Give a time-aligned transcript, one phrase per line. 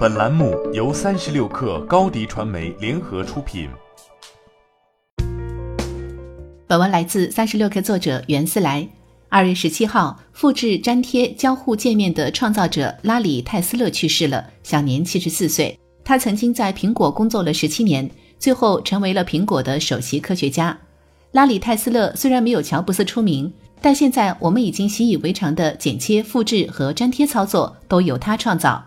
[0.00, 3.68] 本栏目由三十六氪高低传媒联合出品。
[6.66, 8.88] 本文来自三十六氪作者袁思来。
[9.28, 15.78] 二月十七号，复制粘贴交互界面的创造者拉里·泰斯勒去世了，享年七十四岁。
[16.02, 20.74] 他曾经在苹果工作了十七年，最后成为了苹果的首席科学家。
[21.32, 28.82] 拉里·泰斯勒虽然没有乔布斯出名，但现在我们已经习以为常的剪切、复制和粘贴操作都由他创造。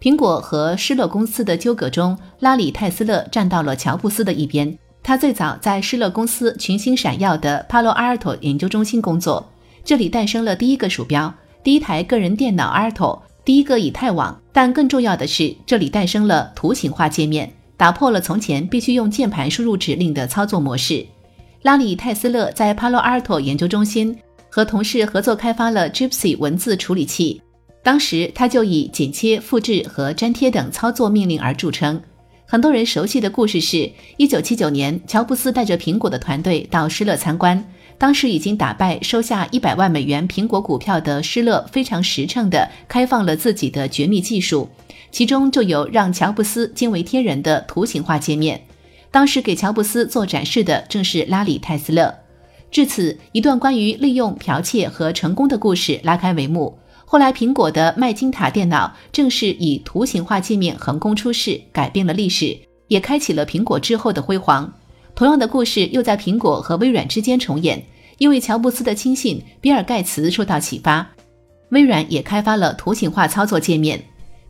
[0.00, 4.78] 苹果和施乐公司的纠葛中，拉里·泰斯勒站到了乔布斯的一边。
[5.02, 9.46] 他最早在施乐公司群星闪耀的帕洛阿尔托研究中心工作，
[9.84, 14.40] 这里诞生了第一个鼠标、第一台个人电脑阿尔托、第一个以太网。
[14.52, 21.04] 但更重要的是，这里诞生了图形化界面，打破了从前必须用键盘输入指令的操作模式。
[21.60, 24.16] 拉里·泰斯勒在帕洛阿尔托研究中心
[24.48, 27.42] 和同事合作开发了 Gypsy 文字处理器。
[27.82, 32.00] 当时他就以剪切、复制和粘贴等操作命令而著称。
[32.44, 37.64] 很多人熟悉的故事是，一九七九年，乔布斯带着苹果的团队到施乐参观，
[37.96, 44.68] 当时已经打败、收下一百万美元苹果股票的施乐，非常实诚地开放了自己的绝密技术，
[45.12, 48.60] 其中就有让乔布斯惊为天人的图形化界面。
[49.12, 52.14] 当时给乔布斯做展示的正是拉里·泰斯勒。
[52.70, 56.76] 至此，一段关于利用剽窃和成功的故事拉开帷幕。
[57.12, 64.72] 后来，苹果的麦金塔电脑正是以图形化界面横空出世，改变了历史，也开启了苹果之后的辉煌。
[65.16, 67.84] 同样的故事又在苹果和微软之间重演，
[68.18, 71.04] 因为乔布斯的亲信比尔·盖茨受到启发，
[71.70, 74.00] 微软也开发了图形化操作界面。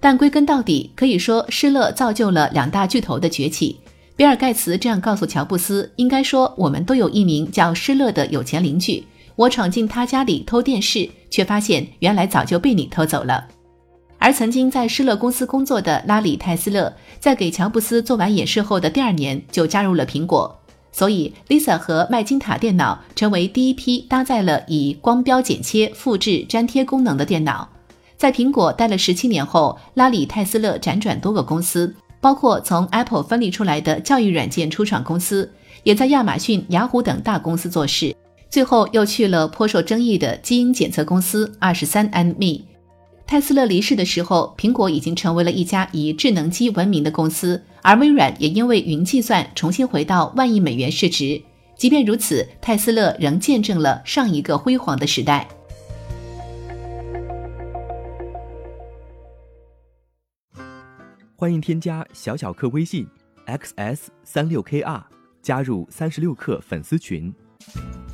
[0.00, 3.78] 但归根到底，可以说施乐造就了两大巨头的崛起。
[4.16, 9.04] 比尔·盖茨这样告诉乔布斯：“应该说，我们都有一名叫施乐的有钱邻居。”
[9.38, 13.46] 我闯进他家里偷电视，却发现原来早就被你偷走了。
[14.18, 27.68] 而曾经在施乐公司工作的拉里·泰斯勒，在给乔布斯做完演示后的第二年就加入了苹果，所以 Lisa 和麦金塔电脑成为第一批搭载了以光标剪切、复制、粘贴功能的电脑。
[28.16, 35.48] 在苹果待了十七年后，拉里·泰斯勒辗转多个公司，包括从 Apple 分离出来的教育软件初创公司，
[35.84, 38.12] 也在亚马逊、雅虎等大公司做事。
[38.50, 42.64] 最后又去了颇受争议的基因检测公司二十三 m e。
[43.26, 51.42] 泰斯勒离世的时候，苹果已经成为了一家以智能机闻名的公司，而微软也因为云计算重新回到万亿美元市值。
[51.76, 55.46] 即便如此，泰斯勒仍见证了上一个辉煌的时代。
[61.36, 63.06] 欢迎添加小小客微信
[63.46, 65.02] xs 三六 kr，
[65.42, 67.32] 加入三十六氪粉丝群。